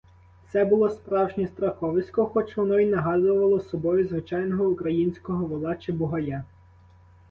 [0.51, 6.43] Це було справжнє страховисько, хоч воно й нагадувало собою звичайного українського вола чи бугая.